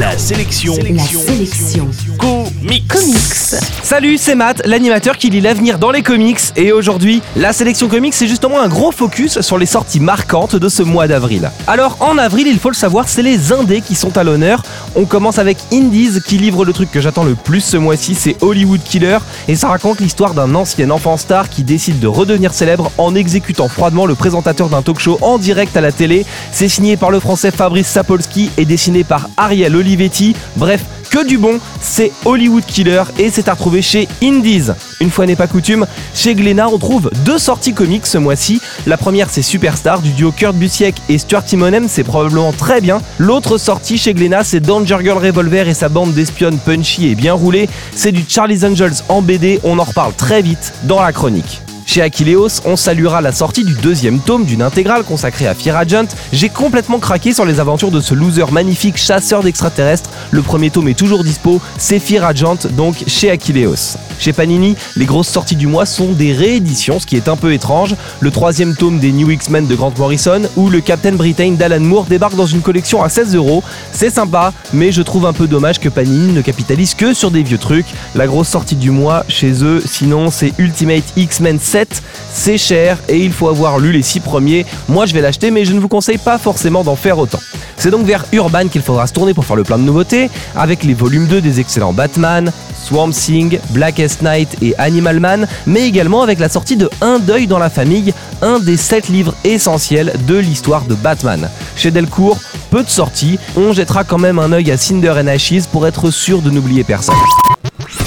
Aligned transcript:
La 0.00 0.16
sélection. 0.16 0.74
La 0.76 1.02
sélection. 1.02 1.86
Comics. 2.18 2.88
Comics. 2.88 3.60
Salut, 3.82 4.16
c'est 4.16 4.34
Matt, 4.34 4.62
l'animateur 4.64 5.18
qui 5.18 5.28
lit 5.28 5.42
l'avenir 5.42 5.78
dans 5.78 5.90
les 5.90 6.00
comics. 6.00 6.40
Et 6.56 6.72
aujourd'hui, 6.72 7.20
la 7.36 7.52
sélection 7.52 7.86
comics, 7.86 8.14
c'est 8.14 8.26
justement 8.26 8.60
un 8.60 8.68
gros 8.68 8.92
focus 8.92 9.42
sur 9.42 9.58
les 9.58 9.66
sorties 9.66 10.00
marquantes 10.00 10.56
de 10.56 10.70
ce 10.70 10.82
mois 10.82 11.06
d'avril. 11.06 11.50
Alors, 11.66 11.98
en 12.00 12.16
avril, 12.16 12.46
il 12.46 12.58
faut 12.58 12.70
le 12.70 12.74
savoir, 12.74 13.10
c'est 13.10 13.22
les 13.22 13.52
indés 13.52 13.82
qui 13.82 13.94
sont 13.94 14.16
à 14.16 14.24
l'honneur. 14.24 14.62
On 14.96 15.04
commence 15.04 15.38
avec 15.38 15.58
Indies 15.72 16.20
qui 16.26 16.36
livre 16.36 16.64
le 16.64 16.72
truc 16.72 16.90
que 16.90 17.00
j'attends 17.00 17.22
le 17.22 17.36
plus 17.36 17.60
ce 17.60 17.76
mois-ci, 17.76 18.16
c'est 18.16 18.42
Hollywood 18.42 18.82
Killer. 18.82 19.18
Et 19.46 19.54
ça 19.54 19.68
raconte 19.68 20.00
l'histoire 20.00 20.34
d'un 20.34 20.54
ancien 20.56 20.90
enfant 20.90 21.16
star 21.16 21.48
qui 21.48 21.62
décide 21.62 22.00
de 22.00 22.08
redevenir 22.08 22.52
célèbre 22.52 22.90
en 22.98 23.14
exécutant 23.14 23.68
froidement 23.68 24.04
le 24.04 24.16
présentateur 24.16 24.68
d'un 24.68 24.82
talk 24.82 24.98
show 24.98 25.18
en 25.22 25.38
direct 25.38 25.76
à 25.76 25.80
la 25.80 25.92
télé. 25.92 26.26
C'est 26.50 26.68
signé 26.68 26.96
par 26.96 27.12
le 27.12 27.20
français 27.20 27.52
Fabrice 27.52 27.86
Sapolsky 27.86 28.50
et 28.56 28.64
dessiné 28.64 29.04
par 29.04 29.28
Ariel 29.36 29.76
Olivetti. 29.76 30.34
Bref, 30.56 30.84
que 31.10 31.26
du 31.26 31.38
bon, 31.38 31.58
c'est 31.80 32.12
Hollywood 32.24 32.64
Killer 32.64 33.02
et 33.18 33.30
c'est 33.30 33.48
à 33.48 33.54
retrouver 33.54 33.82
chez 33.82 34.08
Indies. 34.22 34.68
Une 35.00 35.10
fois 35.10 35.26
n'est 35.26 35.36
pas 35.36 35.48
coutume, 35.48 35.86
chez 36.14 36.34
Glénat 36.34 36.68
on 36.68 36.78
trouve 36.78 37.10
deux 37.24 37.38
sorties 37.38 37.74
comiques 37.74 38.06
ce 38.06 38.18
mois-ci. 38.18 38.60
La 38.86 38.96
première 38.96 39.28
c'est 39.28 39.42
Superstar 39.42 40.00
du 40.00 40.10
duo 40.10 40.30
Kurt 40.30 40.54
Busiek 40.54 40.94
et 41.08 41.18
Stuart 41.18 41.44
Timonem, 41.44 41.88
c'est 41.88 42.04
probablement 42.04 42.52
très 42.52 42.80
bien. 42.80 43.02
L'autre 43.18 43.58
sortie 43.58 43.98
chez 43.98 44.14
Glénat 44.14 44.44
c'est 44.44 44.60
Danger 44.60 44.98
Girl 45.02 45.18
Revolver 45.18 45.68
et 45.68 45.74
sa 45.74 45.88
bande 45.88 46.14
d'espionnes 46.14 46.58
punchy 46.58 47.08
et 47.08 47.14
bien 47.14 47.34
roulée. 47.34 47.68
C'est 47.94 48.12
du 48.12 48.24
Charlie's 48.26 48.64
Angels 48.64 49.02
en 49.08 49.20
BD, 49.20 49.60
on 49.64 49.78
en 49.78 49.84
reparle 49.84 50.14
très 50.14 50.42
vite 50.42 50.72
dans 50.84 51.02
la 51.02 51.12
chronique. 51.12 51.60
Chez 51.92 52.02
Aquileos, 52.02 52.60
on 52.66 52.76
saluera 52.76 53.20
la 53.20 53.32
sortie 53.32 53.64
du 53.64 53.74
deuxième 53.74 54.20
tome 54.20 54.44
d'une 54.44 54.62
intégrale 54.62 55.02
consacrée 55.02 55.48
à 55.48 55.56
Fear 55.56 55.76
Agent. 55.76 56.06
J'ai 56.32 56.48
complètement 56.48 57.00
craqué 57.00 57.34
sur 57.34 57.44
les 57.44 57.58
aventures 57.58 57.90
de 57.90 58.00
ce 58.00 58.14
loser 58.14 58.52
magnifique 58.52 58.96
chasseur 58.96 59.42
d'extraterrestres. 59.42 60.08
Le 60.30 60.40
premier 60.40 60.70
tome 60.70 60.86
est 60.86 60.96
toujours 60.96 61.24
dispo, 61.24 61.60
c'est 61.78 61.98
Fear 61.98 62.24
Agent, 62.24 62.68
donc 62.76 63.02
chez 63.08 63.28
Aquileos. 63.28 63.96
Chez 64.20 64.32
Panini, 64.32 64.76
les 64.94 65.04
grosses 65.04 65.30
sorties 65.30 65.56
du 65.56 65.66
mois 65.66 65.84
sont 65.84 66.12
des 66.12 66.32
rééditions, 66.32 67.00
ce 67.00 67.06
qui 67.06 67.16
est 67.16 67.26
un 67.26 67.34
peu 67.34 67.52
étrange. 67.52 67.96
Le 68.20 68.30
troisième 68.30 68.76
tome 68.76 69.00
des 69.00 69.10
New 69.10 69.28
X-Men 69.28 69.66
de 69.66 69.74
Grant 69.74 69.94
Morrison 69.98 70.42
ou 70.54 70.70
le 70.70 70.80
Captain 70.80 71.14
Britain 71.14 71.56
d'Alan 71.58 71.80
Moore 71.80 72.04
débarque 72.04 72.36
dans 72.36 72.46
une 72.46 72.60
collection 72.60 73.02
à 73.02 73.08
16 73.08 73.34
euros. 73.34 73.64
C'est 73.92 74.10
sympa, 74.10 74.52
mais 74.72 74.92
je 74.92 75.02
trouve 75.02 75.26
un 75.26 75.32
peu 75.32 75.48
dommage 75.48 75.80
que 75.80 75.88
Panini 75.88 76.32
ne 76.32 76.40
capitalise 76.40 76.94
que 76.94 77.14
sur 77.14 77.32
des 77.32 77.42
vieux 77.42 77.58
trucs. 77.58 77.86
La 78.14 78.28
grosse 78.28 78.48
sortie 78.48 78.76
du 78.76 78.92
mois 78.92 79.24
chez 79.26 79.64
eux, 79.64 79.82
sinon, 79.84 80.30
c'est 80.30 80.52
Ultimate 80.58 81.02
X-Men 81.16 81.58
7 81.80 82.02
c'est 82.32 82.58
cher 82.58 82.98
et 83.08 83.18
il 83.18 83.32
faut 83.32 83.48
avoir 83.48 83.78
lu 83.78 83.90
les 83.92 84.02
6 84.02 84.20
premiers. 84.20 84.66
Moi 84.88 85.06
je 85.06 85.14
vais 85.14 85.20
l'acheter 85.22 85.50
mais 85.50 85.64
je 85.64 85.72
ne 85.72 85.80
vous 85.80 85.88
conseille 85.88 86.18
pas 86.18 86.36
forcément 86.36 86.84
d'en 86.84 86.96
faire 86.96 87.18
autant. 87.18 87.40
C'est 87.76 87.90
donc 87.90 88.06
vers 88.06 88.26
Urban 88.32 88.68
qu'il 88.68 88.82
faudra 88.82 89.06
se 89.06 89.14
tourner 89.14 89.32
pour 89.32 89.46
faire 89.46 89.56
le 89.56 89.64
plein 89.64 89.78
de 89.78 89.84
nouveautés, 89.84 90.28
avec 90.54 90.84
les 90.84 90.92
volumes 90.92 91.26
2 91.26 91.40
des 91.40 91.60
excellents 91.60 91.94
Batman, 91.94 92.52
Swamp 92.84 93.10
Thing, 93.10 93.58
Blackest 93.70 94.20
Night 94.20 94.58
et 94.60 94.74
Animal 94.76 95.20
Man, 95.20 95.48
mais 95.66 95.86
également 95.88 96.22
avec 96.22 96.38
la 96.38 96.50
sortie 96.50 96.76
de 96.76 96.90
Un 97.00 97.18
deuil 97.18 97.46
dans 97.46 97.58
la 97.58 97.70
famille, 97.70 98.12
un 98.42 98.58
des 98.58 98.76
7 98.76 99.08
livres 99.08 99.34
essentiels 99.44 100.12
de 100.26 100.36
l'histoire 100.36 100.84
de 100.84 100.94
Batman. 100.94 101.48
Chez 101.76 101.90
Delcourt, 101.90 102.38
peu 102.70 102.82
de 102.82 102.90
sorties, 102.90 103.38
on 103.56 103.72
jettera 103.72 104.04
quand 104.04 104.18
même 104.18 104.38
un 104.38 104.52
œil 104.52 104.70
à 104.70 104.76
Cinder 104.76 105.14
and 105.16 105.28
Ashes 105.28 105.66
pour 105.72 105.86
être 105.86 106.10
sûr 106.10 106.42
de 106.42 106.50
n'oublier 106.50 106.84
personne. 106.84 107.14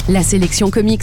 La 0.08 0.22
sélection 0.22 0.70
comics, 0.70 1.02